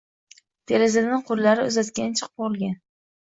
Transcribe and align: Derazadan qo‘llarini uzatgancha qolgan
Derazadan 0.71 1.21
qo‘llarini 1.27 1.67
uzatgancha 1.73 2.31
qolgan 2.41 2.75